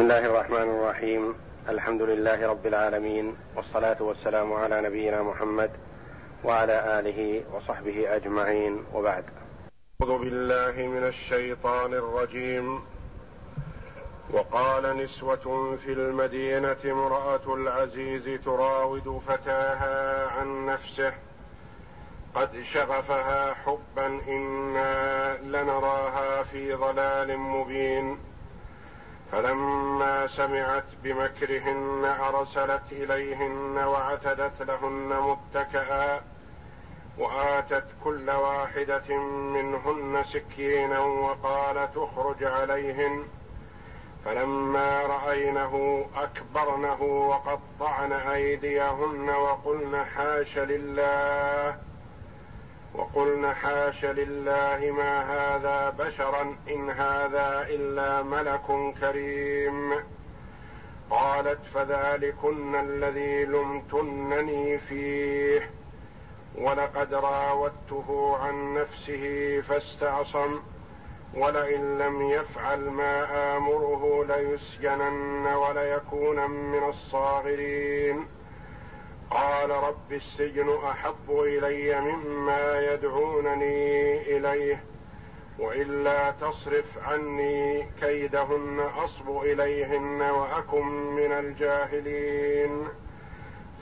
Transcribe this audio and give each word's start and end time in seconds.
بسم 0.00 0.10
الله 0.10 0.26
الرحمن 0.26 0.62
الرحيم 0.62 1.34
الحمد 1.68 2.02
لله 2.02 2.48
رب 2.48 2.66
العالمين 2.66 3.36
والصلاه 3.56 4.02
والسلام 4.02 4.52
على 4.52 4.80
نبينا 4.80 5.22
محمد 5.22 5.70
وعلى 6.44 6.98
اله 7.00 7.44
وصحبه 7.52 8.16
اجمعين 8.16 8.84
وبعد 8.94 9.24
اعوذ 10.02 10.18
بالله 10.18 10.86
من 10.86 11.04
الشيطان 11.04 11.94
الرجيم 11.94 12.82
وقال 14.32 14.96
نسوه 14.96 15.76
في 15.76 15.92
المدينة 15.92 16.80
امراه 16.84 17.54
العزيز 17.54 18.40
تراود 18.44 19.22
فتاها 19.28 20.26
عن 20.26 20.66
نفسه 20.66 21.12
قد 22.34 22.62
شغفها 22.62 23.54
حبا 23.54 24.06
أنا 24.28 25.36
لنراها 25.36 26.42
في 26.42 26.72
ضلال 26.72 27.38
مبين 27.38 28.29
فلما 29.32 30.26
سمعت 30.26 30.84
بمكرهن 31.02 32.04
أرسلت 32.04 32.92
إليهن 32.92 33.78
وأعتدت 33.78 34.62
لهن 34.62 35.20
متكئا 35.20 36.20
وآتت 37.18 37.84
كل 38.04 38.30
واحدة 38.30 39.16
منهن 39.26 40.24
سكينا 40.24 40.98
وقالت 40.98 41.96
اخرج 41.96 42.44
عليهن. 42.44 43.24
فلما 44.24 45.02
رأينه 45.02 46.04
أكبرنه 46.16 47.02
وقطعن 47.02 48.12
أيديهن 48.12 49.30
وقلن 49.30 50.04
حاش 50.04 50.58
لله. 50.58 51.89
وقلن 52.94 53.54
حاش 53.54 54.04
لله 54.04 54.92
ما 54.96 55.20
هذا 55.22 55.90
بشرا 55.90 56.56
إن 56.70 56.90
هذا 56.90 57.66
إلا 57.68 58.22
ملك 58.22 58.94
كريم. 59.00 59.94
قالت 61.10 61.60
فذلكن 61.74 62.74
الذي 62.74 63.44
لمتنني 63.44 64.78
فيه. 64.78 65.70
ولقد 66.58 67.14
راودته 67.14 68.36
عن 68.36 68.74
نفسه 68.74 69.60
فاستعصم. 69.60 70.60
ولئن 71.34 71.98
لم 71.98 72.22
يفعل 72.22 72.90
ما 72.90 73.24
آمره 73.56 74.24
ليسجنن 74.24 75.46
وليكون 75.46 76.50
من 76.50 76.88
الصاغرين. 76.88 78.39
قال 79.30 79.70
رب 79.70 80.12
السجن 80.12 80.78
أحب 80.84 81.30
إلي 81.30 82.00
مما 82.00 82.80
يدعونني 82.80 84.36
إليه 84.36 84.84
وإلا 85.58 86.30
تصرف 86.30 86.98
عني 86.98 87.86
كيدهن 88.00 88.80
أصب 88.80 89.30
إليهن 89.42 90.22
وأكن 90.22 90.86
من 90.90 91.32
الجاهلين. 91.32 92.88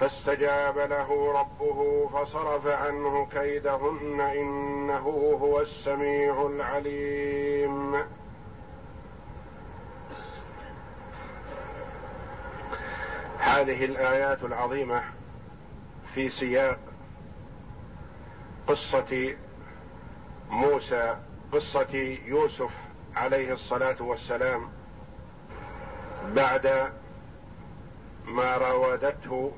فاستجاب 0.01 0.79
له 0.79 1.41
ربه 1.41 2.09
فصرف 2.09 2.67
عنه 2.67 3.27
كيدهن 3.27 4.21
إنه 4.21 5.37
هو 5.41 5.61
السميع 5.61 6.47
العليم. 6.47 7.95
هذه 13.39 13.85
الآيات 13.85 14.45
العظيمة 14.45 15.18
في 16.15 16.29
سياق 16.31 16.79
قصة 18.67 19.37
موسى 20.51 21.17
قصة 21.53 22.19
يوسف 22.25 22.71
عليه 23.17 23.53
الصلاة 23.53 24.03
والسلام 24.03 24.71
بعد 26.35 26.93
ما 28.25 28.57
راودته 28.57 29.53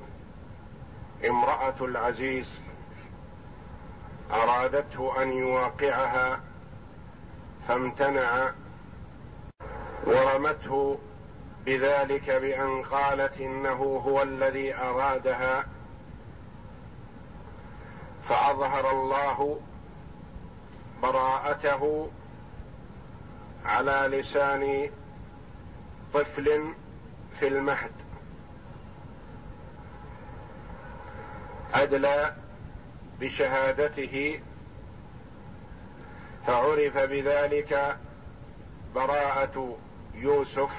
امرأة 1.28 1.74
العزيز 1.80 2.60
أرادته 4.32 5.22
أن 5.22 5.32
يواقعها 5.32 6.40
فامتنع 7.68 8.52
ورمته 10.06 10.98
بذلك 11.66 12.30
بأن 12.30 12.82
قالت 12.82 13.40
إنه 13.40 14.02
هو 14.06 14.22
الذي 14.22 14.74
أرادها. 14.74 15.66
فأظهر 18.30 18.90
الله 18.90 19.60
براءته 21.02 22.10
على 23.64 24.08
لسان 24.16 24.90
طفل 26.14 26.74
في 27.38 27.48
المهد. 27.48 27.90
أدلى 31.74 32.36
بشهادته 33.20 34.40
فعرف 36.46 36.96
بذلك 36.96 37.96
براءة 38.94 39.76
يوسف 40.14 40.70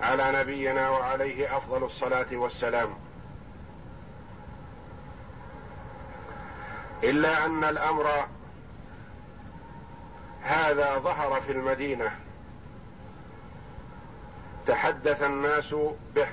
على 0.00 0.40
نبينا 0.40 0.90
وعليه 0.90 1.56
أفضل 1.56 1.84
الصلاة 1.84 2.36
والسلام. 2.36 3.01
إلا 7.02 7.46
أن 7.46 7.64
الأمر 7.64 8.28
هذا 10.42 10.98
ظهر 10.98 11.40
في 11.40 11.52
المدينة. 11.52 12.12
تحدث 14.66 15.22
الناس 15.22 15.74
به 16.14 16.28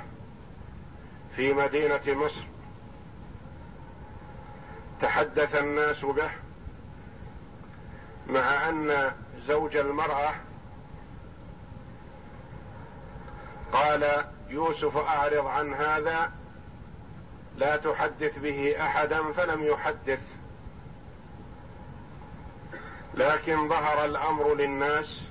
في 1.36 1.54
مدينة 1.54 2.02
مصر. 2.08 2.44
تحدث 5.02 5.56
الناس 5.56 6.06
به 6.06 6.30
مع 8.28 8.70
أن 8.70 9.12
زوج 9.48 9.76
المرأة 9.76 10.34
قال 13.72 14.26
يوسف 14.50 14.98
أعرض 14.98 15.46
عن 15.46 15.74
هذا 15.74 16.32
لا 17.56 17.78
تحدث 17.78 18.40
به 18.40 18.76
أحدا 18.82 19.32
فلم 19.32 19.64
يحدث. 19.64 20.39
لكن 23.14 23.70
ظهر 23.70 24.06
الأمر 24.06 24.56
للناس 24.56 25.24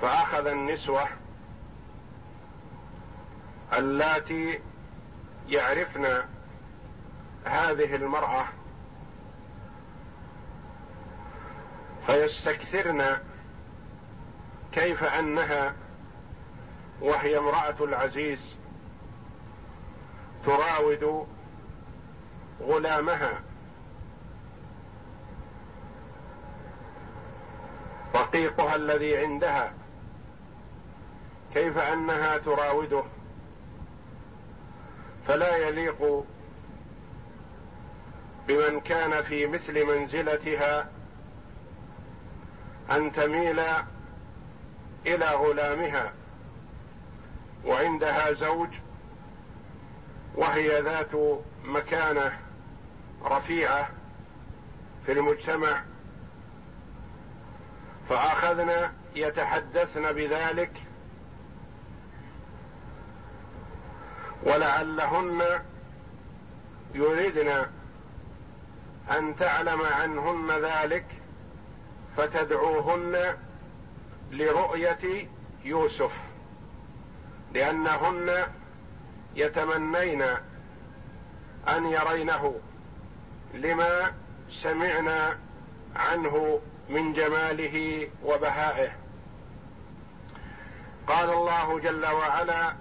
فأخذ 0.00 0.46
النسوة 0.46 1.08
اللاتي 3.72 4.60
يعرفن 5.48 6.22
هذه 7.44 7.94
المرأة 7.96 8.44
فيستكثرن 12.06 13.18
كيف 14.72 15.04
أنها 15.04 15.74
وهي 17.00 17.38
امرأة 17.38 17.76
العزيز 17.80 18.56
تراود 20.44 21.26
غلامها. 22.60 23.40
رقيقها 28.30 28.76
الذي 28.76 29.16
عندها. 29.16 29.72
كيف 31.54 31.78
أنها 31.78 32.38
تراوده. 32.38 33.04
فلا 35.26 35.56
يليق 35.56 36.24
بمن 38.48 38.80
كان 38.80 39.22
في 39.22 39.46
مثل 39.46 39.86
منزلتها 39.86 40.90
أن 42.90 43.12
تميل 43.12 43.60
إلى 45.06 45.26
غلامها. 45.26 46.12
وعندها 47.64 48.32
زوج 48.32 48.68
وهي 50.34 50.82
ذات 50.82 51.40
مكانة 51.64 52.38
رفيعة 53.24 53.88
في 55.06 55.12
المجتمع. 55.12 55.89
فاخذن 58.10 58.92
يتحدثن 59.14 60.12
بذلك 60.12 60.72
ولعلهن 64.42 65.42
يريدن 66.94 67.66
أن 69.10 69.36
تعلم 69.36 69.82
عنهن 69.82 70.50
ذلك 70.50 71.04
فتدعوهن 72.16 73.36
لرؤية 74.30 75.28
يوسف 75.64 76.12
لأنهن 77.54 78.46
يتمنين 79.36 80.22
أن 81.68 81.86
يرينه 81.86 82.60
لما 83.54 84.12
سمعنا 84.62 85.38
عنه 85.96 86.60
من 86.90 87.12
جماله 87.12 88.08
وبهائه. 88.24 88.92
قال 91.06 91.30
الله 91.30 91.78
جل 91.78 92.06
وعلا 92.06 92.74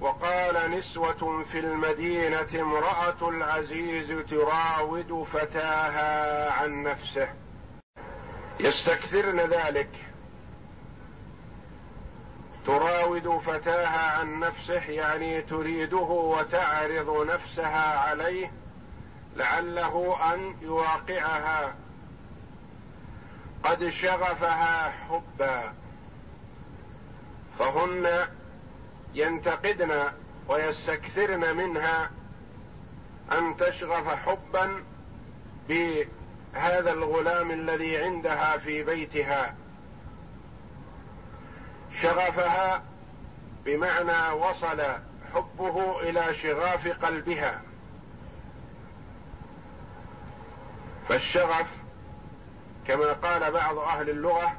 وقال 0.00 0.70
نسوة 0.70 1.44
في 1.52 1.58
المدينة 1.58 2.60
امرأة 2.62 3.28
العزيز 3.28 4.26
تراود 4.30 5.26
فتاها 5.32 6.50
عن 6.52 6.82
نفسه. 6.82 7.28
يستكثرن 8.60 9.40
ذلك. 9.40 9.90
تراود 12.66 13.38
فتاها 13.38 14.18
عن 14.18 14.40
نفسه 14.40 14.90
يعني 14.90 15.42
تريده 15.42 15.96
وتعرض 15.96 17.26
نفسها 17.30 17.98
عليه 17.98 18.52
لعله 19.36 20.16
أن 20.34 20.56
يواقعها. 20.62 21.83
قد 23.64 23.88
شغفها 23.88 24.90
حبا 24.90 25.72
فهن 27.58 28.28
ينتقدن 29.14 30.02
ويستكثرن 30.48 31.56
منها 31.56 32.10
أن 33.32 33.56
تشغف 33.56 34.08
حبا 34.08 34.84
بهذا 35.68 36.92
الغلام 36.92 37.50
الذي 37.50 37.96
عندها 38.02 38.58
في 38.58 38.82
بيتها. 38.82 39.54
شغفها 42.02 42.82
بمعنى 43.64 44.32
وصل 44.32 44.82
حبه 45.34 46.00
إلى 46.00 46.34
شغاف 46.34 46.88
قلبها. 46.88 47.62
فالشغف 51.08 51.83
كما 52.86 53.12
قال 53.12 53.52
بعض 53.52 53.78
أهل 53.78 54.10
اللغة 54.10 54.56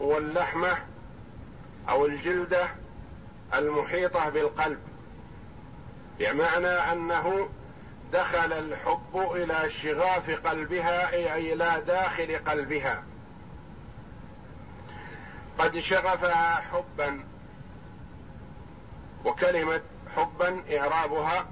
هو 0.00 0.18
اللحمه 0.18 0.78
أو 1.88 2.06
الجلده 2.06 2.68
المحيطة 3.54 4.28
بالقلب. 4.28 4.78
بمعنى 6.18 6.66
أنه 6.66 7.48
دخل 8.12 8.52
الحب 8.52 9.32
إلى 9.34 9.70
شغاف 9.70 10.46
قلبها 10.46 11.12
أي 11.12 11.52
إلى 11.52 11.82
داخل 11.86 12.38
قلبها. 12.38 13.02
قد 15.58 15.78
شغفها 15.78 16.54
حبا 16.54 17.24
وكلمة 19.24 19.80
حبا 20.16 20.78
إعرابها 20.78 21.46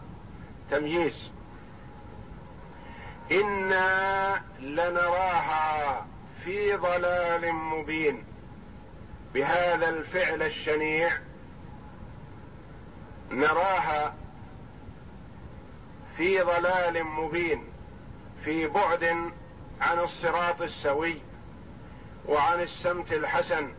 تمييز. 0.70 1.30
إنا 3.32 4.42
لنراها 4.60 6.06
في 6.44 6.74
ضلال 6.74 7.52
مبين. 7.52 8.24
بهذا 9.34 9.88
الفعل 9.88 10.42
الشنيع 10.42 11.18
نراها 13.30 14.14
في 16.16 16.40
ضلال 16.40 17.04
مبين 17.04 17.64
في 18.44 18.66
بعد 18.66 19.04
عن 19.80 19.98
الصراط 19.98 20.62
السوي 20.62 21.22
وعن 22.26 22.60
السمت 22.60 23.12
الحسن 23.12 23.74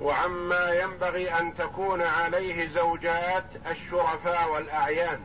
وعما 0.00 0.74
ينبغي 0.74 1.38
أن 1.40 1.54
تكون 1.54 2.02
عليه 2.02 2.68
زوجات 2.68 3.44
الشرفاء 3.70 4.52
والأعيان 4.52 5.20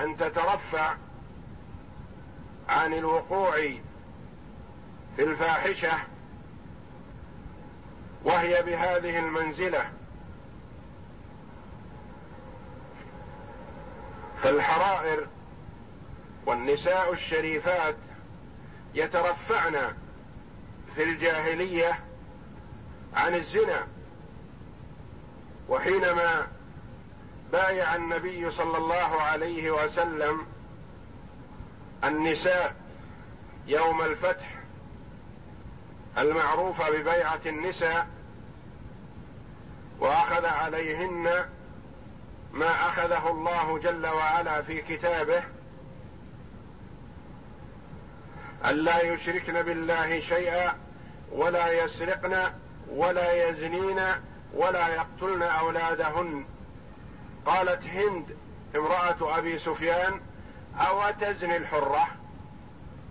أن 0.00 0.16
تترفع 0.16 0.94
عن 2.68 2.94
الوقوع 2.94 3.56
في 5.16 5.22
الفاحشة 5.22 5.98
وهي 8.24 8.62
بهذه 8.62 9.18
المنزلة. 9.18 9.90
فالحرائر 14.42 15.26
والنساء 16.46 17.12
الشريفات 17.12 17.96
يترفعن 18.94 19.92
في 20.94 21.02
الجاهلية 21.02 21.98
عن 23.14 23.34
الزنا. 23.34 23.86
وحينما 25.68 26.46
بايع 27.52 27.94
النبي 27.94 28.50
صلى 28.50 28.78
الله 28.78 29.22
عليه 29.22 29.70
وسلم 29.70 30.46
النساء 32.04 32.74
يوم 33.66 34.02
الفتح 34.02 34.58
المعروفه 36.18 36.90
ببيعة 36.90 37.40
النساء 37.46 38.08
وأخذ 40.00 40.46
عليهن 40.46 41.44
ما 42.52 42.88
أخذه 42.88 43.30
الله 43.30 43.78
جل 43.78 44.06
وعلا 44.06 44.62
في 44.62 44.80
كتابه 44.80 45.42
الا 48.66 49.02
يشركن 49.02 49.62
بالله 49.62 50.20
شيئا 50.20 50.74
ولا 51.32 51.84
يسرقن 51.84 52.52
ولا 52.88 53.48
يزنين 53.48 54.00
ولا 54.54 54.88
يقتلن 54.88 55.42
أولادهن. 55.42 56.44
قالت 57.46 57.84
هند 57.84 58.36
امرأة 58.76 59.38
أبي 59.38 59.58
سفيان 59.58 60.20
أو 60.80 61.10
تزني 61.10 61.56
الحرة؟ 61.56 62.08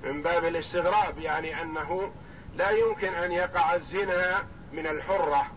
من 0.04 0.22
باب 0.22 0.46
الاستغراب 0.46 1.20
يعني 1.20 1.62
أنه 1.62 2.12
لا 2.56 2.70
يمكن 2.70 3.14
أن 3.14 3.32
يقع 3.32 3.76
الزنا 3.76 4.44
من 4.74 4.88
الحرة 4.88 5.48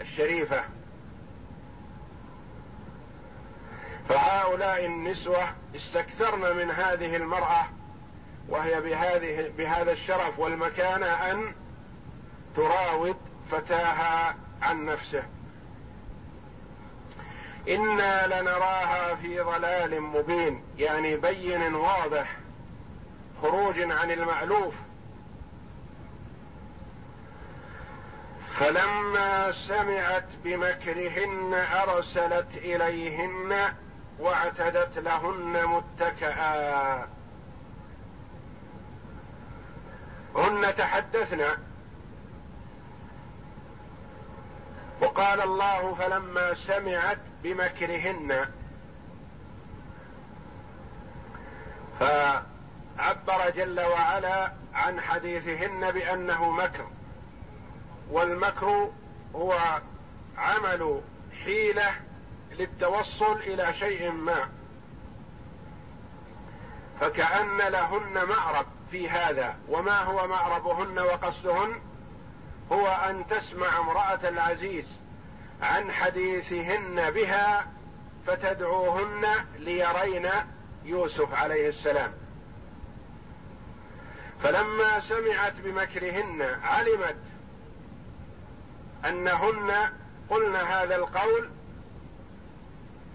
الشريفة. 0.00 0.64
فهؤلاء 4.08 4.86
النسوة 4.86 5.48
استكثرن 5.76 6.56
من 6.56 6.70
هذه 6.70 7.16
المرأة 7.16 7.66
وهي 8.48 8.80
بهذه 8.80 9.52
بهذا 9.58 9.92
الشرف 9.92 10.38
والمكانة 10.38 11.06
أن 11.06 11.54
تراود 12.56 13.16
فتاها 13.50 14.36
عن 14.62 14.84
نفسه. 14.84 15.22
أنا 17.68 18.40
لنراها 18.40 19.14
في 19.14 19.40
ضلال 19.40 20.00
مبين. 20.00 20.64
يعني 20.78 21.16
بين 21.16 21.74
واضح. 21.74 22.36
خروج 23.42 23.80
عن 23.80 24.10
المألوف. 24.10 24.74
فلما 28.58 29.52
سمعت 29.52 30.26
بمكرهن 30.44 31.54
أرسلت 31.54 32.54
إليهن 32.54 33.74
واعتدت 34.18 34.98
لهن 34.98 35.66
متكئا. 35.66 37.08
هن 40.36 40.74
تحدثن. 40.76 41.44
وقال 45.16 45.40
الله 45.40 45.94
فلما 45.94 46.54
سمعت 46.54 47.18
بمكرهن. 47.42 48.46
فعبر 52.00 53.50
جل 53.56 53.80
وعلا 53.80 54.52
عن 54.74 55.00
حديثهن 55.00 55.90
بأنه 55.90 56.50
مكر. 56.50 56.86
والمكر 58.10 58.90
هو 59.34 59.80
عمل 60.38 61.00
حيلة 61.44 61.90
للتوصل 62.52 63.36
إلى 63.36 63.74
شيء 63.74 64.10
ما. 64.10 64.48
فكأن 67.00 67.58
لهن 67.58 68.28
معرب 68.28 68.66
في 68.90 69.10
هذا. 69.10 69.56
وما 69.68 69.98
هو 69.98 70.28
معربهن 70.28 70.98
وقصدهن؟ 70.98 71.80
هو 72.72 72.86
أن 72.86 73.26
تسمع 73.26 73.78
امرأة 73.78 74.28
العزيز 74.28 75.05
عن 75.62 75.92
حديثهن 75.92 77.10
بها 77.10 77.66
فتدعوهن 78.26 79.26
ليرين 79.58 80.28
يوسف 80.84 81.34
عليه 81.34 81.68
السلام. 81.68 82.12
فلما 84.42 85.00
سمعت 85.00 85.60
بمكرهن 85.64 86.42
علمت 86.62 87.16
أنهن 89.04 89.90
قلن 90.30 90.56
هذا 90.56 90.96
القول 90.96 91.50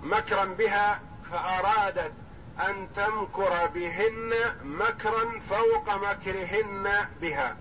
مكرا 0.01 0.45
بها 0.45 0.99
فأرادت 1.31 2.11
أن 2.59 2.87
تمكر 2.95 3.67
بهن 3.67 4.33
مكرا 4.63 5.39
فوق 5.49 5.95
مكرهن 5.95 6.89
بها. 7.21 7.55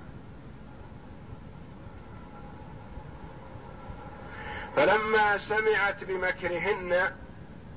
فلما 4.77 5.39
سمعت 5.39 6.05
بمكرهن 6.05 7.13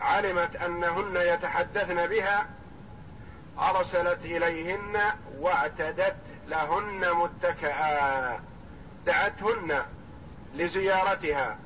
علمت 0.01 0.55
أنهن 0.55 1.15
يتحدثن 1.15 2.07
بها 2.07 2.49
أرسلت 3.59 4.25
إليهن 4.25 4.97
واعتدت 5.39 6.15
لهن 6.47 7.13
متكئا 7.13 8.39
دعتهن 9.05 9.85
لزيارتها. 10.55 11.57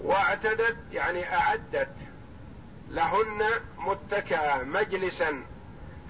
واعتدت 0.00 0.76
يعني 0.92 1.34
أعدت 1.34 1.94
لهن 2.88 3.42
متكئا 3.78 4.62
مجلسا 4.62 5.42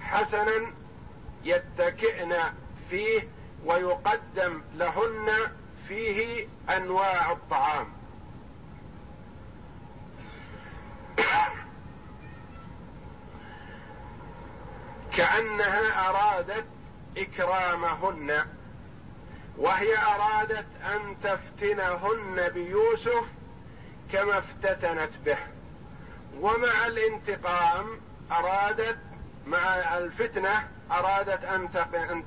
حسنا 0.01 0.73
يتكئن 1.43 2.35
فيه 2.89 3.21
ويقدم 3.65 4.61
لهن 4.75 5.29
فيه 5.87 6.47
أنواع 6.69 7.31
الطعام. 7.31 7.98
كانها 15.17 16.09
أرادت 16.09 16.65
إكرامهن 17.17 18.45
وهي 19.57 19.97
أرادت 19.97 20.65
أن 20.83 21.15
تفتنهن 21.23 22.49
بيوسف 22.49 23.25
كما 24.11 24.37
افتتنت 24.37 25.17
به. 25.25 25.37
ومع 26.39 26.87
الانتقام 26.87 27.85
أرادت 28.31 28.97
مع 29.47 29.97
الفتنة 29.97 30.67
أرادت 30.91 31.43
أن 31.43 31.71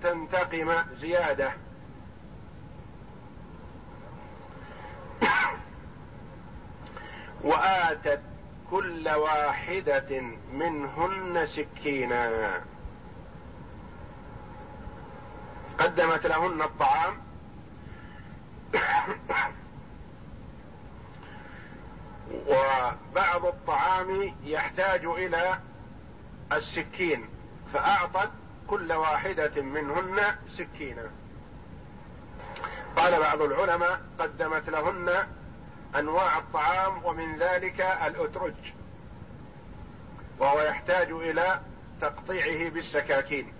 تنتقم 0.01 0.75
زيادة. 1.01 1.53
وآتت 7.45 8.21
كل 8.73 9.09
واحدة 9.09 10.21
منهن 10.53 11.47
سكينا 11.47 12.61
قدمت 15.79 16.27
لهن 16.27 16.63
الطعام. 16.63 17.23
وبعض 22.49 23.47
الطعام 23.47 24.35
يحتاج 24.45 25.05
إلى 25.05 25.59
السكين 26.53 27.29
فأعطت 27.73 28.31
كل 28.69 28.93
واحدة 28.93 29.63
منهن 29.63 30.21
سكينا 30.49 31.11
قال 32.97 33.21
بعض 33.21 33.43
العلماء 33.43 34.01
قدمت 34.19 34.69
لهن 34.69 35.27
أنواع 35.99 36.39
الطعام 36.39 37.05
ومن 37.05 37.39
ذلك 37.39 37.81
الأترج 37.81 38.55
وهو 40.39 40.61
يحتاج 40.61 41.11
إلى 41.11 41.61
تقطيعه 42.01 42.71
بالسكاكين. 42.71 43.53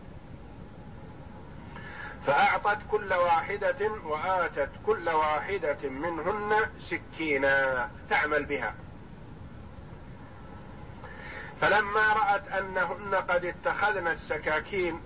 فأعطت 2.27 2.79
كل 2.91 3.15
واحدة 3.15 3.91
وآتت 4.05 4.71
كل 4.87 5.09
واحدة 5.09 5.89
منهن 5.89 6.57
سكينا 6.91 7.91
تعمل 8.11 8.45
بها. 8.45 8.75
فلما 11.61 12.13
رأت 12.13 12.49
أنهن 12.49 13.15
قد 13.15 13.45
اتخذن 13.45 14.09
السكاكين 14.09 15.01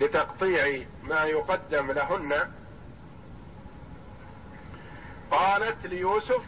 لتقطيع 0.00 0.86
ما 1.02 1.24
يقدم 1.24 1.92
لهن 1.92 2.52
قالت 5.32 5.86
ليوسف 5.86 6.42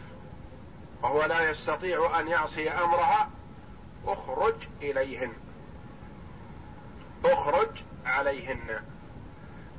وهو 1.01 1.25
لا 1.25 1.49
يستطيع 1.49 2.19
أن 2.19 2.27
يعصي 2.27 2.69
أمرها 2.69 3.29
اخرج 4.05 4.55
إليهن. 4.81 5.33
اخرج 7.25 7.69
عليهن. 8.05 8.79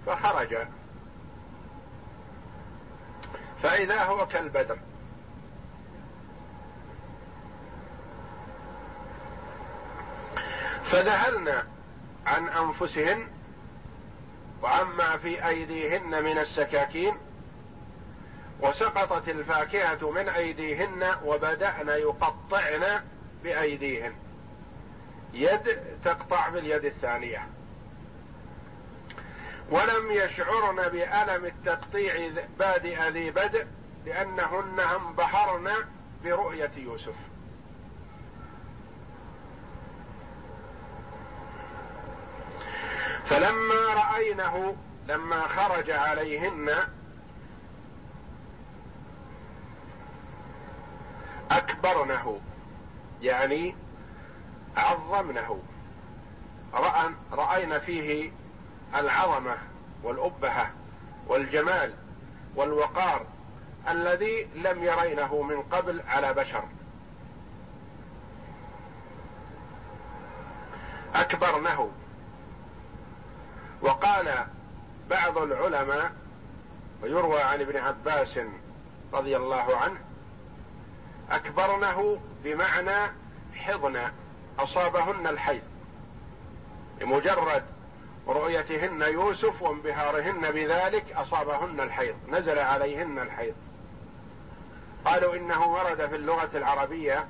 فخرج. 0.07 0.57
فإذا 3.63 4.05
هو 4.05 4.27
كالبدر. 4.27 4.79
فذهلن 10.85 11.63
عن 12.27 12.49
أنفسهن 12.49 13.29
وعما 14.63 15.17
في 15.17 15.49
أيديهن 15.49 16.25
من 16.25 16.39
السكاكين 16.39 17.26
وسقطت 18.61 19.29
الفاكهة 19.29 20.11
من 20.11 20.29
أيديهن 20.29 21.17
وبدأن 21.25 21.89
يقطعن 21.89 23.03
بأيديهن. 23.43 24.15
يد 25.33 25.81
تقطع 26.05 26.49
باليد 26.49 26.85
الثانية. 26.85 27.49
ولم 29.71 30.11
يشعرن 30.11 30.77
بألم 30.77 31.45
التقطيع 31.45 32.31
بادئ 32.59 33.09
ذي 33.09 33.31
بدء 33.31 33.67
لأنهن 34.07 34.81
انبهرن 34.81 35.71
برؤية 36.25 36.71
يوسف. 36.77 37.15
فلما 43.27 43.95
رأينه 43.95 44.77
لما 45.09 45.49
خرج 45.49 45.91
عليهن 45.91 46.71
أكبرنه 51.51 52.41
يعني 53.23 53.75
عظمنه. 54.77 55.63
رأينا 57.33 57.79
فيه 57.79 58.33
العظمة 58.95 59.57
والأبهة 60.03 60.71
والجمال 61.27 61.95
والوقار 62.57 63.27
الذي 63.89 64.49
لم 64.55 64.85
يرينه 64.85 65.43
من 65.43 65.63
قبل 65.63 66.03
على 66.09 66.35
بشر. 66.35 66.65
أكبرنه. 71.15 71.91
وقال 73.83 74.47
بعض 75.11 75.39
العلماء 75.39 76.13
ويروى 77.03 77.43
عن 77.43 77.61
ابن 77.61 77.77
عباس 77.77 78.39
رضي 79.13 79.37
الله 79.37 79.77
عنه 79.77 80.06
أكبرنه 81.31 82.21
بمعنى 82.45 83.13
حضن 83.55 84.11
أصابهن 84.59 85.27
الحيض. 85.27 85.63
لمجرد 87.01 87.63
رؤيتهن 88.29 89.03
يوسف 89.03 89.63
وانبهارهن 89.63 90.51
بذلك 90.51 91.13
أصابهن 91.13 91.81
الحيض 91.81 92.15
نزل 92.29 92.59
عليهن 92.59 93.19
الحيض. 93.19 93.55
قالوا 95.05 95.37
إنه 95.37 95.67
ورد 95.67 96.07
في 96.07 96.17
اللغة 96.17 96.51
العربية 96.55 97.27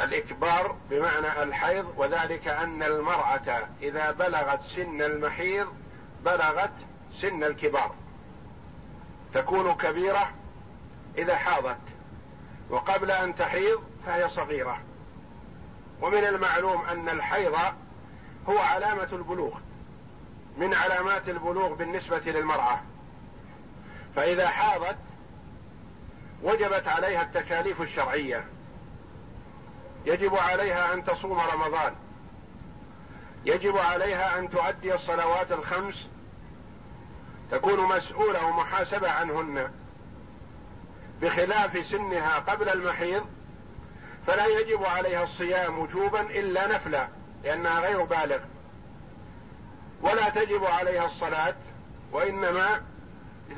الإكبار 0.00 0.76
بمعنى 0.90 1.42
الحيض 1.42 1.94
وذلك 1.96 2.48
أن 2.48 2.82
المرأة 2.82 3.68
إذا 3.82 4.10
بلغت 4.10 4.60
سن 4.60 5.02
المحيض 5.02 5.68
بلغت 6.24 6.72
سن 7.20 7.44
الكبار. 7.44 7.94
تكون 9.34 9.74
كبيرة 9.74 10.30
إذا 11.18 11.36
حاضت. 11.36 11.93
وقبل 12.70 13.10
أن 13.10 13.36
تحيض 13.36 13.82
فهي 14.06 14.28
صغيرة. 14.28 14.78
ومن 16.02 16.24
المعلوم 16.24 16.84
أن 16.84 17.08
الحيض 17.08 17.54
هو 18.48 18.58
علامة 18.58 19.08
البلوغ 19.12 19.58
من 20.58 20.74
علامات 20.74 21.28
البلوغ 21.28 21.74
بالنسبة 21.74 22.18
للمرأة. 22.18 22.80
فإذا 24.16 24.48
حاضت 24.48 24.96
وجبت 26.42 26.88
عليها 26.88 27.22
التكاليف 27.22 27.80
الشرعية. 27.80 28.44
يجب 30.06 30.34
عليها 30.36 30.94
أن 30.94 31.04
تصوم 31.04 31.40
رمضان. 31.40 31.94
يجب 33.44 33.76
عليها 33.76 34.38
أن 34.38 34.50
تؤدي 34.50 34.94
الصلوات 34.94 35.52
الخمس. 35.52 36.08
تكون 37.50 37.80
مسؤولة 37.80 38.46
ومحاسبة 38.46 39.10
عنهن. 39.10 39.70
بخلاف 41.22 41.86
سنها 41.86 42.38
قبل 42.38 42.68
المحيض 42.68 43.26
فلا 44.26 44.46
يجب 44.46 44.84
عليها 44.84 45.22
الصيام 45.22 45.78
وجوبا 45.78 46.20
إلا 46.20 46.66
نفلا 46.66 47.08
لأنها 47.44 47.80
غير 47.80 48.04
بالغ 48.04 48.38
ولا 50.02 50.28
تجب 50.28 50.64
عليها 50.64 51.06
الصلاة 51.06 51.54
وإنما 52.12 52.82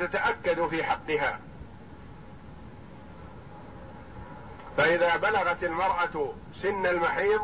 تتأكد 0.00 0.66
في 0.68 0.84
حقها. 0.84 1.40
فإذا 4.76 5.16
بلغت 5.16 5.64
المرأة 5.64 6.34
سن 6.62 6.86
المحيض 6.86 7.40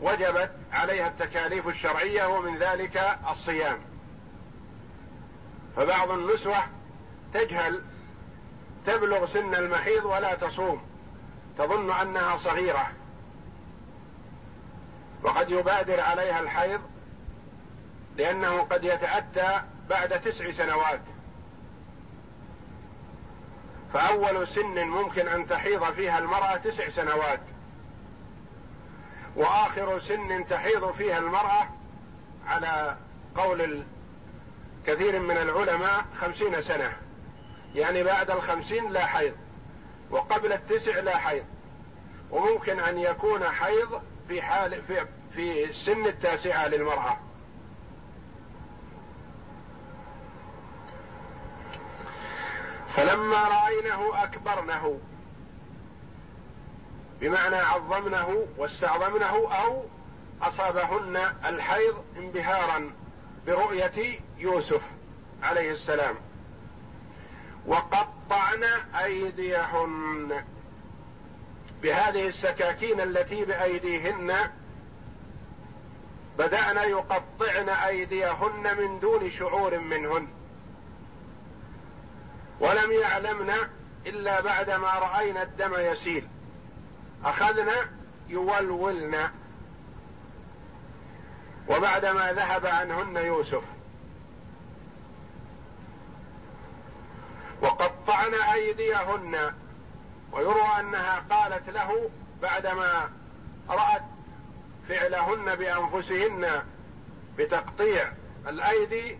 وجبت 0.00 0.50
عليها 0.72 1.08
التكاليف 1.08 1.68
الشرعية 1.68 2.26
ومن 2.26 2.58
ذلك 2.58 3.18
الصيام. 3.30 3.78
فبعض 5.76 6.10
النسوة 6.10 6.58
تجهل 7.34 7.82
تبلغ 8.86 9.26
سن 9.26 9.54
المحيض 9.54 10.04
ولا 10.04 10.34
تصوم. 10.34 10.82
تظن 11.58 11.90
أنها 11.90 12.36
صغيرة. 12.36 12.92
وقد 15.22 15.50
يبادر 15.50 16.00
عليها 16.00 16.40
الحيض 16.40 16.80
لأنه 18.16 18.60
قد 18.60 18.84
يتأتى 18.84 19.62
بعد 19.90 20.20
تسع 20.20 20.52
سنوات. 20.52 21.00
فأول 23.92 24.48
سن 24.48 24.88
ممكن 24.88 25.28
أن 25.28 25.46
تحيض 25.46 25.92
فيها 25.92 26.18
المرأة 26.18 26.56
تسع 26.56 26.88
سنوات. 26.88 27.40
وآخر 29.36 30.00
سن 30.00 30.46
تحيض 30.46 30.92
فيها 30.92 31.18
المرأة 31.18 31.68
على 32.46 32.96
قول 33.36 33.82
كثير 34.86 35.20
من 35.20 35.36
العلماء 35.36 36.04
خمسين 36.20 36.62
سنة. 36.62 36.92
يعني 37.74 38.02
بعد 38.02 38.30
الخمسين 38.30 38.92
لا 38.92 39.06
حيض 39.06 39.34
وقبل 40.10 40.52
التسع 40.52 41.00
لا 41.00 41.16
حيض 41.16 41.44
وممكن 42.30 42.80
أن 42.80 42.98
يكون 42.98 43.44
حيض 43.44 44.02
في 44.28 44.42
حال 44.42 44.82
في 44.82 45.06
في 45.34 45.64
السن 45.64 46.06
التاسعة 46.06 46.68
للمرأة. 46.68 47.16
فلما 52.96 53.48
رأينه 53.48 54.24
أكبرنه 54.24 55.00
بمعنى 57.20 57.56
عظمنه 57.56 58.46
واستعظمنه 58.56 59.52
أو 59.52 59.84
أصابهن 60.42 61.16
الحيض 61.44 62.04
انبهارا 62.16 62.92
برؤية 63.46 64.20
يوسف 64.38 64.82
عليه 65.42 65.70
السلام. 65.70 66.16
وقطعن 67.66 68.64
أيديهن. 68.94 70.44
بهذه 71.82 72.28
السكاكين 72.28 73.00
التي 73.00 73.44
بأيديهن 73.44 74.34
بدأن 76.38 76.76
يقطعن 76.90 77.68
أيديهن 77.68 78.76
من 78.78 79.00
دون 79.00 79.30
شعور 79.30 79.78
منهن. 79.78 80.28
ولم 82.60 82.92
يعلمن 82.92 83.52
إلا 84.06 84.40
بعدما 84.40 84.94
رأينا 84.94 85.42
الدم 85.42 85.74
يسيل. 85.74 86.28
أخذنا 87.24 87.74
يولولن. 88.28 89.30
وبعدما 91.68 92.32
ذهب 92.32 92.66
عنهن 92.66 93.16
يوسف. 93.16 93.62
وقطعن 97.62 98.34
أيديهن. 98.34 99.54
ويروى 100.32 100.80
أنها 100.80 101.24
قالت 101.30 101.70
له 101.70 102.10
بعدما 102.42 103.10
رأت 103.68 104.02
فعلهن 104.88 105.54
بأنفسهن 105.54 106.62
بتقطيع 107.38 108.12
الأيدي 108.48 109.18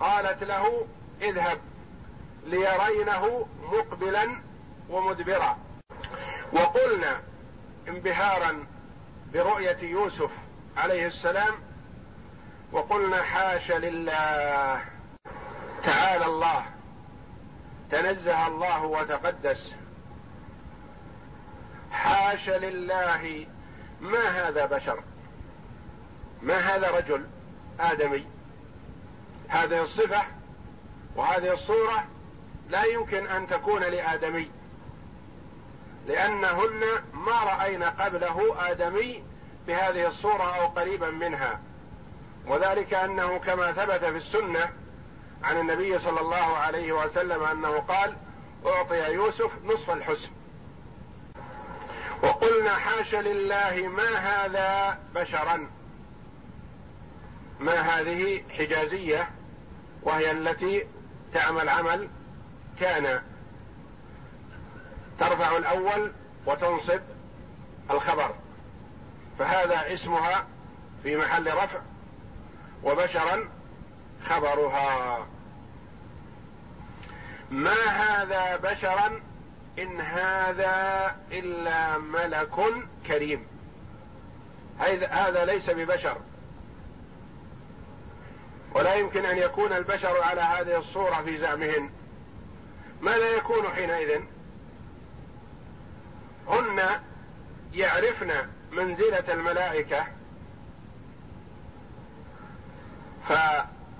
قالت 0.00 0.44
له 0.44 0.86
اذهب 1.22 1.58
ليرينه 2.44 3.46
مقبلا 3.62 4.42
ومدبرا. 4.90 5.58
وقلنا 6.52 7.20
انبهارا 7.88 8.66
برؤية 9.32 9.78
يوسف 9.82 10.30
عليه 10.76 11.06
السلام 11.06 11.54
وقلنا 12.72 13.22
حاش 13.22 13.70
لله. 13.70 14.84
تعالى 15.84 16.26
الله. 16.26 16.75
تنزه 17.90 18.46
الله 18.46 18.84
وتقدس. 18.84 19.74
حاش 21.90 22.48
لله 22.48 23.46
ما 24.00 24.48
هذا 24.48 24.66
بشر؟ 24.66 25.02
ما 26.42 26.54
هذا 26.54 26.90
رجل 26.90 27.26
آدمي؟ 27.80 28.26
هذه 29.48 29.82
الصفة 29.82 30.22
وهذه 31.16 31.52
الصورة 31.52 32.04
لا 32.68 32.84
يمكن 32.84 33.26
أن 33.26 33.46
تكون 33.46 33.82
لآدمي 33.82 34.50
لأنهن 36.06 36.82
ما 37.12 37.44
رأينا 37.44 37.88
قبله 37.88 38.70
آدمي 38.70 39.24
بهذه 39.66 40.06
الصورة 40.06 40.56
أو 40.56 40.66
قريبا 40.66 41.10
منها. 41.10 41.60
وذلك 42.46 42.94
أنه 42.94 43.38
كما 43.38 43.72
ثبت 43.72 44.04
في 44.04 44.16
السنة 44.16 44.70
عن 45.44 45.58
النبي 45.58 45.98
صلى 45.98 46.20
الله 46.20 46.56
عليه 46.56 46.92
وسلم 46.92 47.42
أنه 47.42 47.78
قال 47.78 48.16
أعطي 48.66 49.12
يوسف 49.12 49.50
نصف 49.64 49.90
الحسن. 49.90 50.30
وقلنا 52.22 52.70
حاش 52.70 53.14
لله 53.14 53.88
ما 53.88 54.16
هذا 54.16 54.98
بشرا؟ 55.14 55.70
ما 57.60 57.80
هذه 57.80 58.42
حجازية؟ 58.58 59.30
وهي 60.02 60.30
التي 60.30 60.86
تعمل 61.32 61.68
عمل 61.68 62.08
كان. 62.80 63.22
ترفع 65.18 65.56
الأول 65.56 66.12
وتنصب 66.46 67.00
الخبر. 67.90 68.34
فهذا 69.38 69.94
اسمها 69.94 70.46
في 71.02 71.16
محل 71.16 71.46
رفع. 71.46 71.80
وبشرا 72.84 73.48
خبرها. 74.28 75.26
ما 77.50 77.84
هذا 77.86 78.56
بشرا 78.56 79.20
إن 79.78 80.00
هذا 80.00 81.16
إلا 81.32 81.98
ملك 81.98 82.56
كريم. 83.06 83.46
هذا 85.10 85.44
ليس 85.44 85.70
ببشر. 85.70 86.16
ولا 88.74 88.94
يمكن 88.94 89.24
أن 89.24 89.38
يكون 89.38 89.72
البشر 89.72 90.22
على 90.22 90.40
هذه 90.40 90.78
الصورة 90.78 91.22
في 91.22 91.38
زعمهن 91.38 91.90
ماذا 93.00 93.30
يكون 93.30 93.68
حينئذ؟ 93.68 94.20
هن 96.48 96.80
يعرفن 97.72 98.32
منزلة 98.72 99.32
الملائكة. 99.32 100.06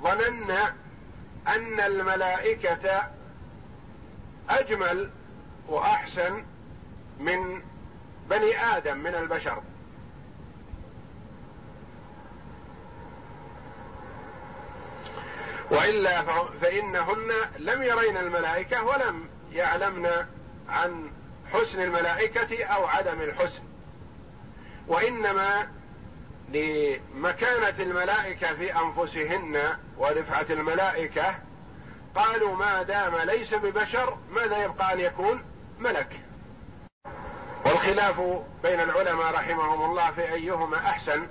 فظننا 0.04 0.74
أن 1.48 1.80
الملائكة 1.80 3.10
أجمل 4.50 5.10
وأحسن 5.68 6.44
من 7.20 7.62
بني 8.30 8.64
آدم 8.76 8.98
من 8.98 9.14
البشر. 9.14 9.62
وإلا 15.70 16.22
فإنهن 16.60 17.32
لم 17.58 17.82
يرين 17.82 18.16
الملائكة 18.16 18.84
ولم 18.84 19.28
يعلمن 19.52 20.06
عن 20.68 21.10
حسن 21.52 21.82
الملائكة 21.82 22.64
أو 22.64 22.86
عدم 22.86 23.20
الحسن. 23.20 23.62
وإنما 24.88 25.68
لمكانة 26.48 27.82
الملائكة 27.82 28.54
في 28.54 28.74
أنفسهن 28.76 29.76
ورفعة 29.98 30.46
الملائكة 30.50 31.34
قالوا 32.14 32.56
ما 32.56 32.82
دام 32.82 33.16
ليس 33.16 33.54
ببشر 33.54 34.18
ماذا 34.30 34.64
يبقى 34.64 34.92
أن 34.94 35.00
يكون 35.00 35.44
ملك؟ 35.78 36.20
والخلاف 37.66 38.20
بين 38.62 38.80
العلماء 38.80 39.34
رحمهم 39.34 39.90
الله 39.90 40.10
في 40.10 40.32
أيهما 40.32 40.76
أحسن 40.76 41.26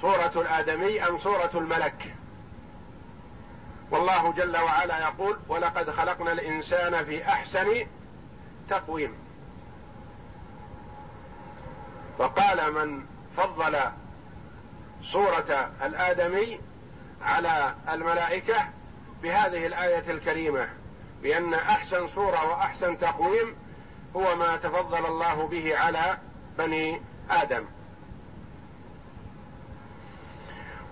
صورة 0.00 0.32
الآدمي 0.36 1.08
أم 1.08 1.18
صورة 1.18 1.50
الملك؟ 1.54 2.14
والله 3.90 4.32
جل 4.32 4.56
وعلا 4.56 4.98
يقول 4.98 5.38
ولقد 5.48 5.90
خلقنا 5.90 6.32
الإنسان 6.32 7.04
في 7.04 7.24
أحسن 7.24 7.86
تقويم 8.70 9.14
وقال 12.18 12.74
من 12.74 13.06
فضل 13.36 13.78
صورة 15.02 15.70
الآدمي 15.82 16.60
على 17.22 17.74
الملائكة 17.92 18.56
بهذه 19.22 19.66
الآية 19.66 20.10
الكريمة 20.10 20.68
بأن 21.22 21.54
أحسن 21.54 22.08
صورة 22.08 22.48
وأحسن 22.48 22.98
تقويم 22.98 23.56
هو 24.16 24.36
ما 24.36 24.56
تفضل 24.56 25.06
الله 25.06 25.46
به 25.46 25.78
على 25.78 26.18
بني 26.58 27.00
آدم. 27.30 27.66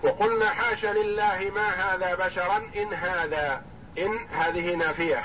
وقلنا 0.03 0.49
حاش 0.49 0.85
لله 0.85 1.51
ما 1.55 1.69
هذا 1.69 2.15
بشرا 2.15 2.57
إن 2.75 2.93
هذا 2.93 3.63
إن 3.97 4.17
هذه 4.31 4.75
نافية. 4.75 5.23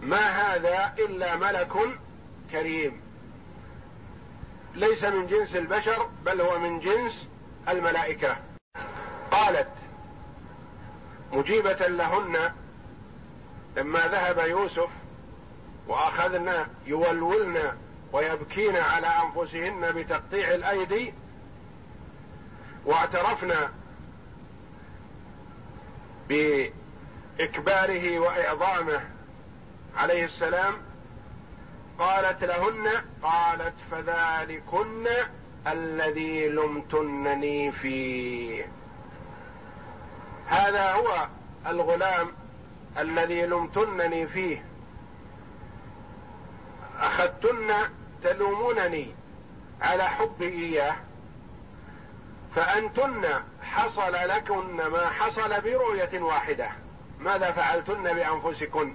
ما 0.00 0.28
هذا 0.28 0.94
إلا 0.98 1.36
ملك 1.36 1.72
كريم. 2.50 3.03
ليس 4.74 5.04
من 5.04 5.26
جنس 5.26 5.56
البشر 5.56 6.08
بل 6.24 6.40
هو 6.40 6.58
من 6.58 6.80
جنس 6.80 7.26
الملائكة. 7.68 8.36
قالت 9.30 9.68
مجيبة 11.32 11.86
لهن 11.86 12.52
لما 13.76 13.98
ذهب 14.08 14.38
يوسف 14.38 14.88
واخذنا 15.88 16.66
يولولن 16.86 17.72
ويبكين 18.12 18.76
على 18.76 19.06
أنفسهن 19.06 19.92
بتقطيع 19.92 20.54
الأيدي 20.54 21.14
واعترفنا 22.86 23.70
بإكباره 27.38 28.18
وإعظامه 28.18 29.00
عليه 29.96 30.24
السلام 30.24 30.74
قالت 31.98 32.44
لهن 32.44 32.88
قالت 33.22 33.74
فذلكن 33.90 35.06
الذي 35.66 36.48
لمتنني 36.48 37.72
فيه. 37.72 38.68
هذا 40.46 40.92
هو 40.92 41.28
الغلام 41.66 42.28
الذي 42.98 43.46
لمتنني 43.46 44.26
فيه. 44.26 44.64
أخذتن 47.00 47.74
تلومونني 48.22 49.14
على 49.80 50.04
حبي 50.04 50.48
إياه 50.48 50.96
فأنتن 52.54 53.26
حصل 53.62 54.12
لكن 54.12 54.76
ما 54.76 55.08
حصل 55.08 55.60
برؤية 55.60 56.20
واحدة. 56.20 56.70
ماذا 57.18 57.52
فعلتن 57.52 58.02
بأنفسكن؟ 58.02 58.94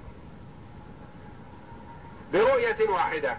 برؤية 2.34 2.89
واحدة. 2.89 3.38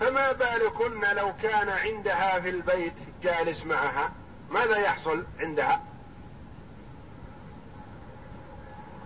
فما 0.00 0.32
بالكن 0.32 1.16
لو 1.16 1.32
كان 1.42 1.68
عندها 1.68 2.40
في 2.40 2.48
البيت 2.48 2.94
جالس 3.22 3.64
معها؟ 3.64 4.12
ماذا 4.50 4.76
يحصل 4.76 5.24
عندها؟ 5.40 5.80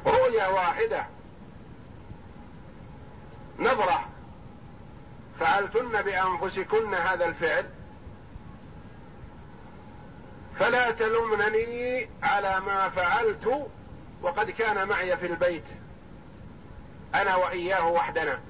رؤية 0.07 0.49
واحدة. 0.49 1.07
نظرة. 3.59 4.09
فعلتن 5.40 6.03
بأنفسكن 6.03 6.95
هذا 6.95 7.25
الفعل؟ 7.25 7.66
فلا 10.59 10.90
تلمنني 10.90 12.09
على 12.23 12.61
ما 12.61 12.88
فعلت 12.88 13.69
وقد 14.23 14.51
كان 14.51 14.88
معي 14.88 15.16
في 15.16 15.27
البيت. 15.27 15.64
أنا 17.14 17.37
وإياه 17.37 17.87
وحدنا. 17.87 18.40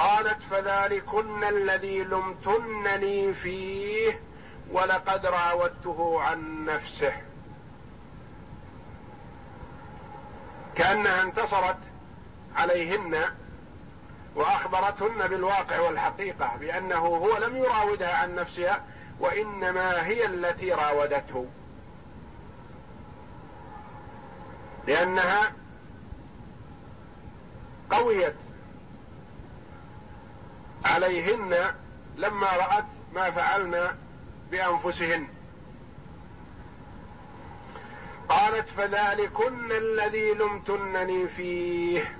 قالت 0.00 0.42
فذلكن 0.50 1.44
الذي 1.44 2.04
لمتنني 2.04 3.34
فيه 3.34 4.20
ولقد 4.72 5.26
راودته 5.26 6.20
عن 6.22 6.64
نفسه. 6.64 7.12
كأنها 10.74 11.22
انتصرت 11.22 11.78
عليهن 12.56 13.24
وأخبرتهن 14.34 15.28
بالواقع 15.28 15.80
والحقيقة 15.80 16.56
بأنه 16.56 16.98
هو 16.98 17.38
لم 17.38 17.56
يراودها 17.56 18.16
عن 18.16 18.34
نفسها 18.34 18.84
وإنما 19.20 20.06
هي 20.06 20.26
التي 20.26 20.72
راودته. 20.72 21.46
لأنها 24.86 25.52
قويت 27.90 28.36
عليهن 30.84 31.74
لما 32.16 32.46
رأت 32.46 32.84
ما 33.12 33.30
فعلن 33.30 33.96
بأنفسهن. 34.50 35.28
قالت 38.28 38.68
فذلكن 38.68 39.72
الذي 39.72 40.34
لمتنني 40.34 41.28
فيه 41.28 42.16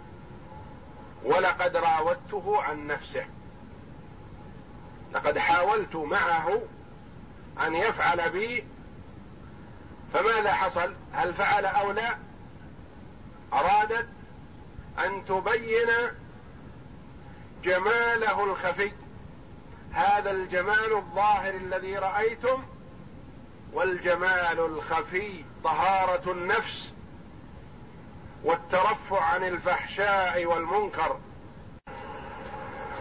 ولقد 1.25 1.77
راودته 1.77 2.63
عن 2.63 2.87
نفسه. 2.87 3.25
لقد 5.15 5.39
حاولت 5.39 5.97
معه 5.97 6.63
أن 7.67 7.75
يفعل 7.75 8.31
بي 8.31 8.65
فماذا 10.13 10.53
حصل؟ 10.53 10.95
هل 11.13 11.35
فعل 11.35 11.67
أو 11.67 11.93
لا؟ 11.93 12.17
أرادت 13.53 14.09
أن 14.99 15.25
تبين 15.25 15.89
جماله 17.63 18.45
الخفي. 18.45 18.93
هذا 19.93 20.31
الجمال 20.31 20.93
الظاهر 20.93 21.55
الذي 21.55 21.97
رأيتم 21.97 22.65
والجمال 23.73 24.61
الخفي 24.61 25.45
طهارة 25.65 26.33
النفس 26.33 26.93
والترفع 28.45 29.23
عن 29.25 29.45
الفحشاء 29.45 30.47
والمنكر 30.47 31.21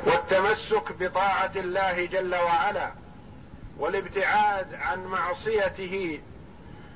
والتمسك 0.05 0.91
بطاعة 0.99 1.51
الله 1.55 2.05
جل 2.05 2.35
وعلا 2.35 2.91
والابتعاد 3.77 4.73
عن 4.73 5.05
معصيته 5.05 6.21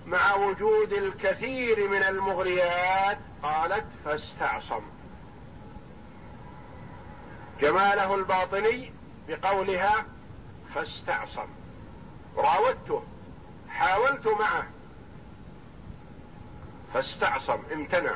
مع 0.06 0.36
وجود 0.36 0.94
الكثير 0.94 1.90
من 1.90 2.04
المغريات. 2.04 3.18
قالت 3.44 3.86
فاستعصم. 4.06 4.82
جماله 7.64 8.16
الباطني 8.16 8.94
بقولها 9.28 10.06
فاستعصم. 10.76 11.48
راودته 12.38 13.04
حاولت 13.70 14.28
معه. 14.28 14.68
فاستعصم 16.94 17.60
امتنع. 17.74 18.16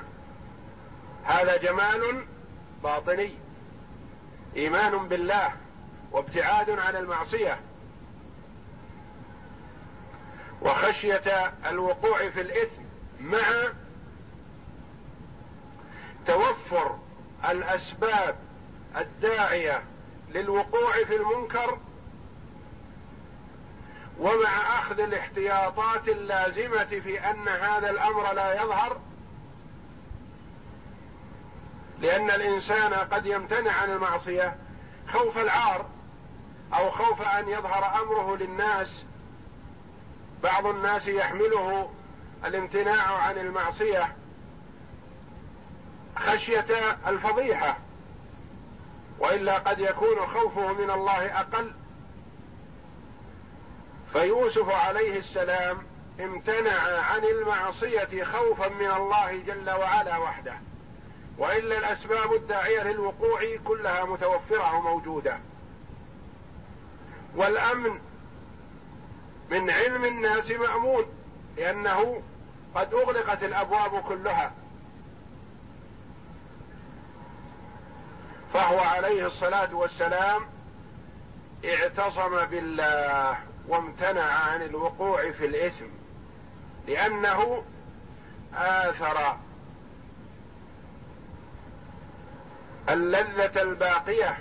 هذا 1.24 1.58
جمال 1.58 2.26
باطني. 2.84 3.36
إيمان 4.56 5.08
بالله 5.08 5.54
وابتعاد 6.12 6.70
عن 6.70 6.96
المعصية. 6.96 7.60
وخشية 10.62 11.54
الوقوع 11.70 12.30
في 12.30 12.42
الإثم 12.42 12.82
مع 13.22 13.74
توفر 16.26 17.00
الأسباب 17.50 18.36
الداعية 18.98 19.84
للوقوع 20.30 20.92
في 20.92 21.16
المنكر 21.16 21.78
ومع 24.20 24.80
أخذ 24.80 25.00
الاحتياطات 25.00 26.08
اللازمة 26.08 26.86
في 26.86 27.20
أن 27.20 27.48
هذا 27.48 27.90
الأمر 27.90 28.34
لا 28.34 28.64
يظهر 28.64 28.98
لأن 32.00 32.32
الإنسان 32.32 32.94
قد 32.94 33.26
يمتنع 33.26 33.72
عن 33.72 33.92
المعصية 33.92 34.56
خوف 35.08 35.38
العار 35.38 35.86
أو 36.74 36.92
خوف 36.92 37.22
أن 37.22 37.50
يظهر 37.50 38.02
أمره 38.02 38.36
للناس. 38.36 39.04
بعض 40.44 40.66
الناس 40.66 41.08
يحمله 41.08 41.92
الامتناع 42.46 43.18
عن 43.18 43.38
المعصية 43.38 44.16
خشية 46.16 46.98
الفضيحة. 47.08 47.78
وإلا 49.20 49.58
قد 49.58 49.80
يكون 49.80 50.18
خوفه 50.18 50.74
من 50.74 50.92
الله 50.92 51.40
أقل. 51.40 51.74
فيوسف 54.14 54.70
عليه 54.70 55.20
السلام 55.20 55.78
امتنع 56.20 57.00
عن 57.00 57.24
المعصية 57.24 58.24
خوفا 58.24 58.68
من 58.68 58.92
الله 58.92 59.38
جل 59.38 59.70
وعلا 59.70 60.18
وحده. 60.18 60.58
وإلا 61.38 61.78
الأسباب 61.78 62.34
الداعية 62.34 62.84
للوقوع 62.84 63.42
كلها 63.66 64.06
متوفرة 64.06 64.76
وموجودة. 64.76 65.40
والأمن 67.36 68.00
من 69.52 69.70
علم 69.70 70.06
الناس 70.06 70.52
مأمون 70.52 71.06
لأنه 71.58 72.22
قد 72.76 72.94
أغلقت 72.94 73.44
الأبواب 73.44 74.02
كلها. 74.02 74.52
فهو 78.58 78.80
عليه 78.80 79.28
الصلاة 79.28 79.76
والسلام 79.76 80.42
اعتصم 81.66 82.46
بالله 82.46 83.38
وامتنع 83.68 84.24
عن 84.24 84.62
الوقوع 84.62 85.32
في 85.32 85.46
الإثم 85.46 85.86
لأنه 86.88 87.64
آثر 88.54 89.38
اللذة 92.90 93.62
الباقية 93.62 94.38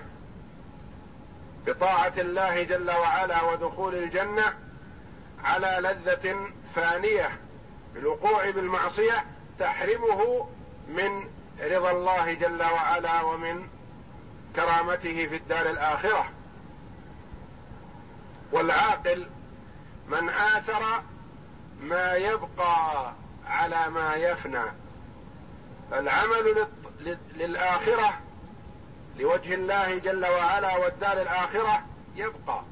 بطاعة 1.66 2.12
الله 2.18 2.62
جل 2.62 2.90
وعلا 2.90 3.42
ودخول 3.42 3.94
الجنة 3.94 4.54
على 5.44 5.76
لذة 5.80 6.50
فانية 6.74 7.30
بالوقوع 7.94 8.50
بالمعصية 8.50 9.24
تحرمه 9.58 10.48
من 10.88 11.28
رضا 11.60 11.90
الله 11.90 12.32
جل 12.32 12.62
وعلا 12.62 13.22
ومن 13.22 13.75
كرامته 14.56 15.26
في 15.26 15.36
الدار 15.36 15.70
الآخرة. 15.70 16.30
والعاقل 18.52 19.26
من 20.08 20.28
آثر 20.28 21.02
ما 21.80 22.14
يبقى 22.14 23.12
على 23.46 23.88
ما 23.88 24.14
يفنى. 24.14 24.64
فالعمل 25.90 26.66
للآخرة 27.34 28.20
لوجه 29.16 29.54
الله 29.54 29.98
جل 29.98 30.26
وعلا 30.26 30.76
والدار 30.76 31.22
الآخرة 31.22 31.82
يبقى 32.16 32.62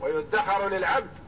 ويدخر 0.00 0.68
للعبد. 0.68 1.24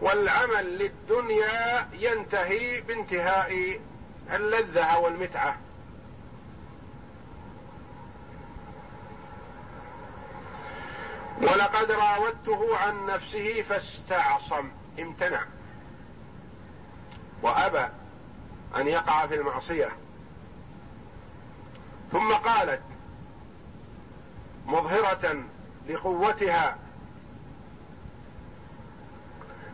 والعمل 0.00 0.78
للدنيا 0.78 1.88
ينتهي 1.92 2.80
بانتهاء 2.80 3.80
اللذة 4.32 4.98
والمتعة. 4.98 5.65
ولقد 11.42 11.90
راودته 11.90 12.76
عن 12.76 13.06
نفسه 13.06 13.62
فاستعصم. 13.62 14.70
امتنع. 14.98 15.44
وأبى 17.42 17.88
أن 18.76 18.86
يقع 18.88 19.26
في 19.26 19.34
المعصية. 19.34 19.88
ثم 22.12 22.32
قالت 22.32 22.80
مظهرة 24.66 25.44
لقوتها 25.88 26.76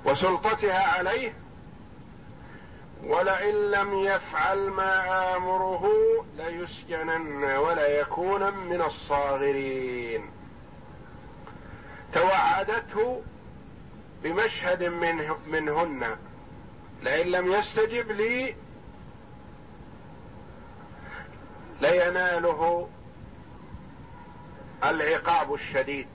وسلطتها 0.05 0.99
عليه 0.99 1.35
ولئن 3.05 3.55
لم 3.71 3.95
يفعل 3.95 4.71
ما 4.71 5.37
آمره 5.37 5.89
ليسجنن 6.37 7.45
وليكون 7.45 8.55
من 8.55 8.83
الصاغرين. 8.83 10.42
توعدته 12.13 13.23
بمشهد 14.23 14.83
منه 14.83 15.37
منهن. 15.47 16.17
لئن 17.03 17.27
لم 17.27 17.53
يستجب 17.53 18.11
لي 18.11 18.55
ليناله 21.81 22.89
العقاب 24.85 25.55
الشديد. 25.55 26.09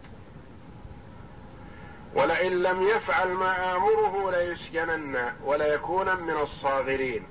ولئن 2.16 2.52
لم 2.52 2.82
يفعل 2.82 3.28
ما 3.28 3.76
آمره 3.76 4.32
ليسجنن 4.32 5.34
وليكون 5.44 6.16
من 6.16 6.38
الصاغرين. 6.38 7.28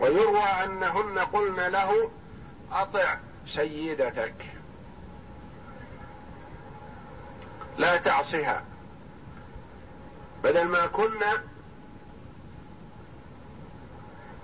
ويروى 0.00 0.42
أنهن 0.42 1.18
قلن 1.18 1.60
له 1.60 2.10
أطع 2.72 3.18
سيدتك. 3.46 4.53
لا 7.78 7.96
تعصها 7.96 8.64
بدل 10.42 10.64
ما 10.64 10.86
كنا 10.86 11.42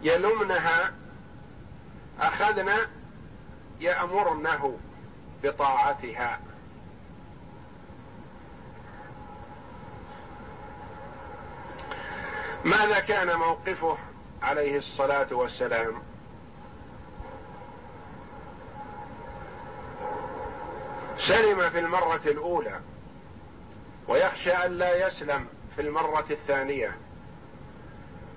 يلمنها 0.03 0.93
أخذنا 2.21 2.77
يأمرنه 3.81 4.79
بطاعتها. 5.43 6.41
ماذا 12.65 13.01
كان 13.01 13.39
موقفه 13.39 13.99
عليه 14.43 14.79
الصلاة 14.79 15.27
والسلام؟ 15.33 16.03
سلم 21.19 21.71
في 21.71 21.79
المرة 21.79 22.21
الأولى. 22.27 22.81
ويخشى 24.11 24.53
أن 24.53 24.73
لا 24.73 25.07
يسلم 25.07 25.47
في 25.77 25.83
المرة 25.83 26.25
الثانية 26.31 26.97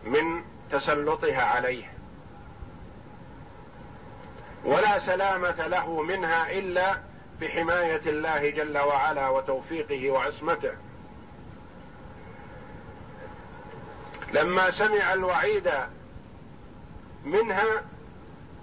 من 0.03 0.43
تسلطها 0.71 1.43
عليه. 1.43 1.93
ولا 4.65 4.99
سلامة 4.99 5.67
له 5.67 6.01
منها 6.01 6.51
إلا 6.51 6.97
بحماية 7.41 8.01
الله 8.05 8.49
جل 8.49 8.77
وعلا 8.77 9.29
وتوفيقه 9.29 10.11
وعصمته. 10.11 10.73
لما 14.33 14.71
سمع 14.71 15.13
الوعيد 15.13 15.71
منها 17.25 17.83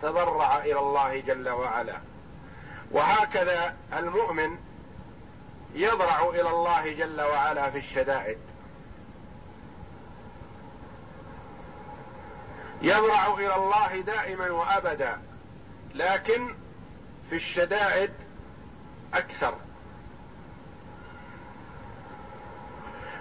تضرع 0.02 0.58
إلى 0.58 0.78
الله 0.78 1.20
جل 1.20 1.48
وعلا. 1.48 1.96
وهكذا 2.90 3.74
المؤمن 3.92 4.69
يضرع 5.74 6.28
إلى 6.28 6.48
الله 6.48 6.92
جل 6.92 7.20
وعلا 7.20 7.70
في 7.70 7.78
الشدائد. 7.78 8.38
يضرع 12.82 13.34
إلى 13.34 13.54
الله 13.54 14.00
دائما 14.00 14.50
وأبدا 14.50 15.22
لكن 15.94 16.54
في 17.30 17.36
الشدائد 17.36 18.10
أكثر. 19.14 19.54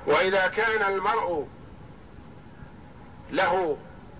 وإذا 0.05 0.47
كان 0.47 0.93
المرء 0.93 1.47
له 3.31 3.77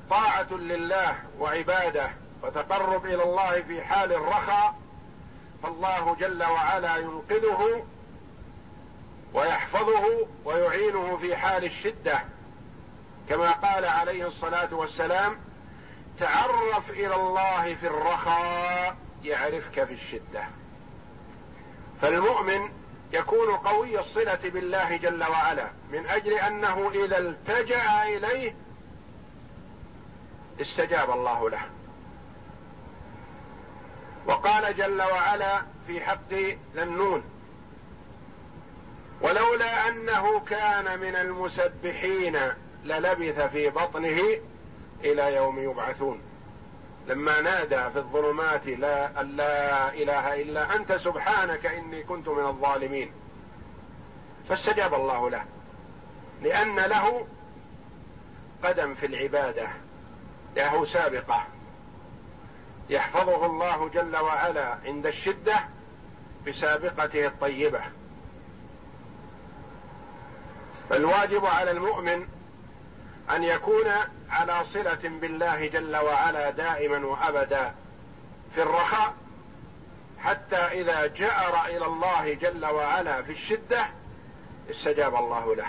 طاعة 0.10 0.54
لله 0.54 1.16
وعبادة 1.40 2.10
وتقرب 2.44 3.06
إلى 3.06 3.24
الله 3.24 3.62
في 3.62 3.82
حال 3.82 4.14
الرخاء 4.14 4.76
فالله 5.64 6.16
جل 6.20 6.44
وعلا 6.44 6.98
ينقذه 6.98 7.86
ويحفظه 9.34 10.28
ويعينه 10.46 11.18
في 11.18 11.36
حال 11.36 11.64
الشدة. 11.66 12.20
كما 13.30 13.52
قال 13.52 13.86
عليه 13.86 14.28
الصلاة 14.28 14.74
والسلام 14.74 15.38
تعرف 16.20 16.90
إلى 16.90 17.16
الله 17.16 17.76
في 17.76 17.88
الرخاء 17.88 18.98
يعرفك 19.24 19.84
في 19.84 19.94
الشدة. 19.94 20.44
فالمؤمن 22.02 22.70
يكون 23.14 23.58
قوي 23.58 24.00
الصلة 24.00 24.40
بالله 24.44 24.98
جل 24.98 25.24
وعلا 25.24 25.68
من 25.92 26.08
أجل 26.08 26.34
أنه 26.34 26.92
إذا 27.06 27.18
التجأ 27.18 28.04
إليه 28.04 28.56
استجاب 30.62 31.12
الله 31.12 31.50
له. 31.50 31.62
وقال 34.26 34.78
جل 34.78 35.02
وعلا 35.02 35.62
في 35.88 36.02
حق 36.02 36.34
ذنون 36.76 37.24
ولولا 39.22 39.90
أنه 39.90 40.40
كان 40.40 41.00
من 41.00 41.16
المسبحين 41.16 42.38
للبث 42.84 43.40
في 43.40 43.70
بطنه 43.70 44.20
إلى 45.04 45.36
يوم 45.36 45.60
يبعثون. 45.60 46.22
لما 47.08 47.42
نادى 47.42 47.90
في 47.90 48.00
الظلمات 48.00 48.68
لا 48.68 49.24
لا 49.24 49.94
إله 49.94 50.42
إلا 50.42 50.76
أنت 50.76 50.94
سبحانك 50.94 51.66
إني 51.66 52.04
كنت 52.04 52.30
من 52.30 52.46
الظالمين. 52.46 53.12
فاستجاب 54.50 54.94
الله 54.94 55.30
له 55.30 55.46
لأن 56.42 56.76
له 56.76 57.28
قدم 58.64 58.96
في 58.96 59.06
العبادة 59.06 59.68
له 60.58 60.86
سابقة. 60.86 61.48
يحفظه 62.90 63.46
الله 63.46 63.90
جل 63.90 64.18
وعلا 64.18 64.78
عند 64.86 65.06
الشدة 65.06 65.60
بسابقته 66.48 67.28
الطيبة. 67.28 67.82
فالواجب 70.90 71.46
على 71.46 71.72
المؤمن 71.72 72.28
أن 73.30 73.44
يكون 73.44 73.88
على 74.30 74.66
صلة 74.66 75.00
بالله 75.22 75.68
جل 75.68 75.98
وعلا 75.98 76.50
دائما 76.50 77.06
وأبدا 77.06 77.76
في 78.56 78.62
الرخاء 78.62 79.14
حتى 80.20 80.56
إذا 80.56 81.08
جأر 81.08 81.66
إلى 81.66 81.86
الله 81.86 82.34
جل 82.34 82.66
وعلا 82.66 83.22
في 83.22 83.32
الشدة 83.32 83.86
استجاب 84.70 85.16
الله 85.16 85.56
له. 85.56 85.68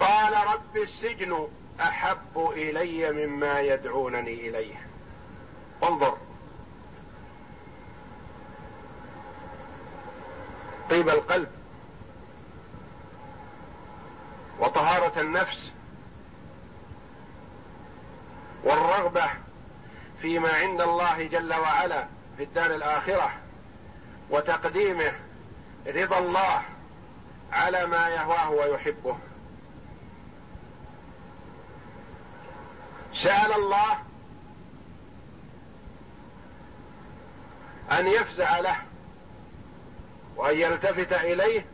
قال 0.00 0.32
رب 0.54 0.76
السجن 0.76 1.48
أحب 1.80 2.52
إلي 2.52 3.26
مما 3.26 3.60
يدعونني 3.60 4.48
إليه. 4.48 4.86
انظر. 5.82 6.16
طيب 10.90 11.08
القلب. 11.08 11.48
وطهارة 14.58 15.20
النفس 15.20 15.72
والرغبة 18.64 19.26
فيما 20.22 20.52
عند 20.52 20.80
الله 20.80 21.26
جل 21.26 21.54
وعلا 21.54 22.06
في 22.36 22.42
الدار 22.42 22.74
الآخرة 22.74 23.32
وتقديمه 24.30 25.12
رضا 25.86 26.18
الله 26.18 26.62
على 27.52 27.86
ما 27.86 28.08
يهواه 28.08 28.50
ويحبه. 28.50 29.18
سأل 33.12 33.52
الله 33.52 33.98
أن 37.92 38.06
يفزع 38.06 38.58
له 38.58 38.76
وأن 40.36 40.58
يلتفت 40.58 41.12
إليه 41.12 41.66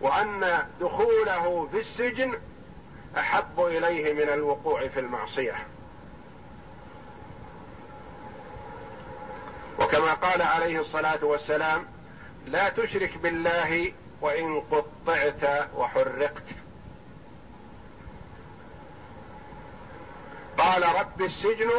وأن 0.00 0.66
دخوله 0.80 1.68
في 1.72 1.78
السجن 1.78 2.38
أحب 3.18 3.60
إليه 3.60 4.12
من 4.12 4.28
الوقوع 4.32 4.88
في 4.88 5.00
المعصية. 5.00 5.54
وكما 9.78 10.14
قال 10.14 10.42
عليه 10.42 10.80
الصلاة 10.80 11.24
والسلام 11.24 11.86
لا 12.46 12.68
تشرك 12.68 13.18
بالله 13.18 13.92
وإن 14.20 14.60
قطعت 14.60 15.70
وحرقت. 15.76 16.44
قال 20.58 20.82
رب 20.82 21.22
السجن 21.22 21.70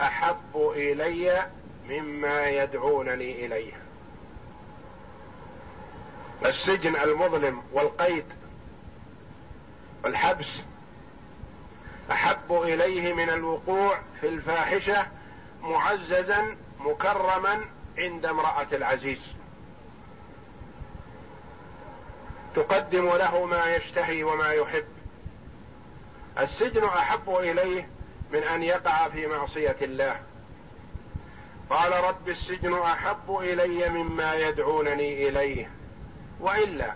أحب 0.00 0.72
إلي 0.76 1.50
مما 1.88 2.48
يدعونني 2.48 3.46
إليه. 3.46 3.79
السجن 6.46 6.96
المظلم 6.96 7.62
والقيد 7.72 8.24
والحبس 10.04 10.60
أحب 12.10 12.52
إليه 12.52 13.12
من 13.14 13.30
الوقوع 13.30 13.98
في 14.20 14.28
الفاحشة 14.28 15.06
معززا 15.60 16.56
مكرما 16.78 17.64
عند 17.98 18.26
امرأة 18.26 18.66
العزيز. 18.72 19.20
تقدم 22.54 23.06
له 23.06 23.44
ما 23.44 23.76
يشتهي 23.76 24.24
وما 24.24 24.52
يحب. 24.52 24.84
السجن 26.38 26.84
أحب 26.84 27.30
إليه 27.30 27.88
من 28.32 28.42
أن 28.42 28.62
يقع 28.62 29.08
في 29.08 29.26
معصية 29.26 29.76
الله. 29.82 30.22
قال 31.70 32.04
رب 32.04 32.28
السجن 32.28 32.74
أحب 32.78 33.36
إلي 33.40 33.88
مما 33.88 34.34
يدعونني 34.34 35.28
إليه. 35.28 35.70
وإلا 36.40 36.94